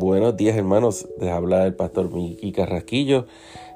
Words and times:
Buenos 0.00 0.36
días 0.36 0.56
hermanos, 0.56 1.08
les 1.18 1.28
habla 1.28 1.66
el 1.66 1.74
pastor 1.74 2.14
Miki 2.14 2.52
Carrasquillo 2.52 3.26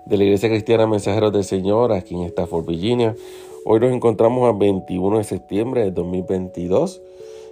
de 0.07 0.17
la 0.17 0.23
Iglesia 0.23 0.49
Cristiana 0.49 0.87
Mensajeros 0.87 1.33
del 1.33 1.43
Señor 1.43 1.93
aquí 1.93 2.15
en 2.15 2.23
Stafford, 2.23 2.65
Virginia. 2.65 3.17
Hoy 3.65 3.81
nos 3.81 3.93
encontramos 3.93 4.49
a 4.49 4.57
21 4.57 5.19
de 5.19 5.25
septiembre 5.25 5.83
de 5.83 5.91
2022 5.91 7.03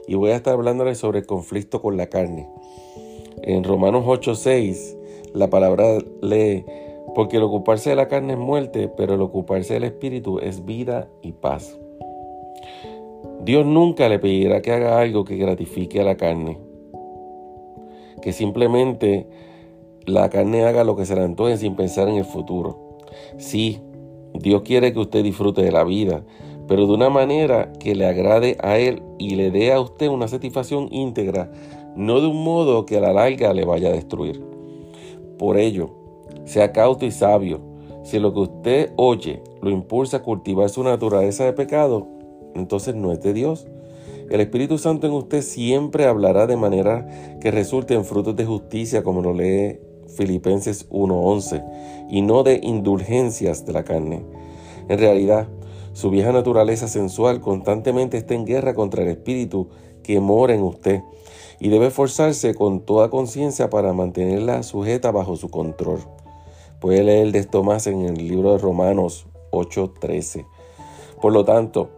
y 0.07 0.15
voy 0.15 0.31
a 0.31 0.37
estar 0.37 0.55
hablándoles 0.55 0.99
sobre 0.99 1.19
el 1.19 1.27
conflicto 1.27 1.83
con 1.83 1.97
la 1.97 2.07
carne. 2.07 2.49
En 3.43 3.65
Romanos 3.65 4.05
8:6 4.07 4.97
la 5.35 5.51
palabra 5.51 5.99
lee, 6.23 6.65
porque 7.17 7.39
el 7.39 7.43
ocuparse 7.43 7.91
de 7.91 7.97
la 7.97 8.07
carne 8.07 8.35
es 8.35 8.39
muerte, 8.39 8.89
pero 8.97 9.15
el 9.15 9.21
ocuparse 9.21 9.75
del 9.75 9.83
espíritu 9.83 10.39
es 10.39 10.65
vida 10.65 11.09
y 11.23 11.33
paz. 11.33 11.77
Dios 13.43 13.67
nunca 13.67 14.09
le 14.09 14.21
pedirá 14.21 14.63
que 14.63 14.71
haga 14.71 15.01
algo 15.01 15.25
que 15.25 15.37
gratifique 15.37 16.01
a 16.01 16.05
la 16.05 16.17
carne 16.17 16.70
que 18.21 18.33
simplemente 18.33 19.27
la 20.07 20.29
carne 20.31 20.65
haga 20.65 20.85
lo 20.85 20.97
que 20.97 21.07
se 21.07 21.15
le 21.15 21.23
antoje 21.23 21.57
sin 21.57 21.77
pensar 21.77 22.09
en 22.09 22.17
el 22.17 22.25
futuro. 22.25 22.99
Sí, 23.39 23.81
Dios 24.35 24.63
quiere 24.63 24.93
que 24.93 25.01
usted 25.01 25.23
disfrute 25.23 25.63
de 25.63 25.73
la 25.73 25.85
vida, 25.85 26.25
pero 26.69 26.87
de 26.87 26.93
una 26.93 27.11
manera 27.11 27.73
que 27.81 27.95
le 27.95 28.07
agrade 28.07 28.57
a 28.63 28.79
Él 28.79 29.03
y 29.19 29.35
le 29.35 29.51
dé 29.51 29.73
a 29.73 29.81
usted 29.81 30.09
una 30.09 30.29
satisfacción 30.29 30.89
íntegra, 30.93 31.51
no 31.97 32.21
de 32.21 32.29
un 32.29 32.45
modo 32.45 32.87
que 32.87 32.97
a 32.97 33.01
la 33.01 33.13
larga 33.13 33.53
le 33.53 33.65
vaya 33.65 33.89
a 33.89 33.93
destruir. 33.93 34.43
Por 35.39 35.57
ello, 35.59 35.91
sea 36.45 36.73
cauto 36.73 37.07
y 37.07 37.11
sabio. 37.11 37.61
Si 38.03 38.19
lo 38.19 38.33
que 38.33 38.41
usted 38.41 38.93
oye 38.97 39.43
lo 39.61 39.71
impulsa 39.71 40.19
a 40.19 40.23
cultivar 40.23 40.69
su 40.71 40.83
naturaleza 40.83 41.45
de 41.45 41.53
pecado, 41.53 42.07
entonces 42.55 42.95
no 42.95 43.13
es 43.13 43.21
de 43.21 43.33
Dios. 43.33 43.67
El 44.31 44.41
Espíritu 44.41 44.79
Santo 44.79 45.09
en 45.09 45.13
usted 45.13 45.43
siempre 45.43 46.07
hablará 46.07 46.47
de 46.47 46.57
manera 46.57 47.39
que 47.41 47.51
resulte 47.51 47.95
en 47.95 48.05
frutos 48.05 48.37
de 48.37 48.47
justicia, 48.47 49.03
como 49.03 49.23
lo 49.23 49.35
lee 49.35 49.81
Filipenses 50.17 50.87
1:11, 50.89 51.65
y 52.09 52.23
no 52.23 52.45
de 52.45 52.61
indulgencias 52.63 53.67
de 53.67 53.73
la 53.73 53.83
carne. 53.83 54.23
En 54.89 54.99
realidad, 55.01 55.49
su 55.95 56.11
vieja 56.11 56.31
naturaleza 56.31 56.87
sensual 56.87 57.41
constantemente 57.41 58.19
está 58.19 58.35
en 58.35 58.47
guerra 58.47 58.73
contra 58.75 59.03
el 59.03 59.09
Espíritu 59.09 59.69
que 60.05 60.21
mora 60.21 60.55
en 60.55 60.63
usted 60.63 61.03
y 61.59 61.69
debe 61.69 61.89
esforzarse 61.89 62.55
con 62.55 62.81
toda 62.81 63.11
conciencia 63.11 63.69
para 63.69 63.93
mantenerla 63.93 64.63
sujeta 64.63 65.11
bajo 65.11 65.35
su 65.35 65.49
control. 65.51 65.99
Puede 66.81 67.03
leer 67.03 67.33
de 67.33 67.41
esto 67.41 67.65
más 67.65 67.89
en 67.89 68.03
el 68.03 68.15
libro 68.15 68.53
de 68.53 68.59
Romanos 68.59 69.27
8:13. 69.51 70.47
Por 71.21 71.33
lo 71.33 71.45
tanto, 71.45 71.91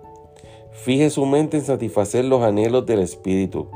Fije 0.72 1.10
su 1.10 1.26
mente 1.26 1.58
en 1.58 1.64
satisfacer 1.64 2.24
los 2.24 2.42
anhelos 2.42 2.86
del 2.86 3.00
Espíritu. 3.00 3.68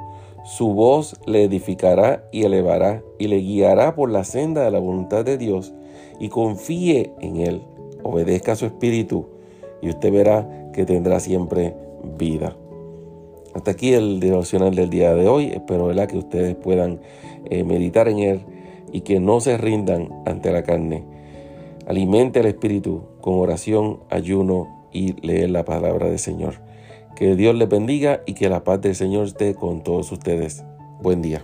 Su 0.44 0.74
voz 0.74 1.16
le 1.26 1.44
edificará 1.44 2.24
y 2.32 2.44
elevará 2.44 3.02
y 3.18 3.28
le 3.28 3.38
guiará 3.38 3.94
por 3.94 4.10
la 4.10 4.24
senda 4.24 4.64
de 4.64 4.70
la 4.70 4.78
voluntad 4.78 5.24
de 5.24 5.38
Dios 5.38 5.72
y 6.18 6.28
confíe 6.28 7.12
en 7.20 7.36
Él. 7.36 7.62
Obedezca 8.02 8.52
a 8.52 8.56
su 8.56 8.66
Espíritu 8.66 9.26
y 9.82 9.90
usted 9.90 10.12
verá 10.12 10.70
que 10.72 10.84
tendrá 10.84 11.20
siempre 11.20 11.74
vida. 12.18 12.56
Hasta 13.54 13.70
aquí 13.70 13.94
el 13.94 14.20
devocional 14.20 14.74
del 14.74 14.90
día 14.90 15.14
de 15.14 15.28
hoy. 15.28 15.46
Espero 15.46 15.88
que 16.06 16.18
ustedes 16.18 16.54
puedan 16.54 17.00
eh, 17.46 17.64
meditar 17.64 18.06
en 18.06 18.18
él 18.18 18.40
y 18.92 19.00
que 19.00 19.18
no 19.18 19.40
se 19.40 19.56
rindan 19.56 20.10
ante 20.26 20.52
la 20.52 20.62
carne. 20.62 21.04
Alimente 21.86 22.40
el 22.40 22.46
espíritu 22.46 23.04
con 23.22 23.38
oración, 23.38 24.00
ayuno 24.10 24.88
y 24.92 25.14
leer 25.26 25.50
la 25.50 25.64
palabra 25.64 26.08
del 26.08 26.18
Señor. 26.18 26.65
Que 27.16 27.34
Dios 27.34 27.54
les 27.54 27.68
bendiga 27.68 28.22
y 28.26 28.34
que 28.34 28.50
la 28.50 28.62
paz 28.62 28.82
del 28.82 28.94
Señor 28.94 29.26
esté 29.26 29.54
con 29.54 29.82
todos 29.82 30.12
ustedes. 30.12 30.62
Buen 31.00 31.22
día. 31.22 31.42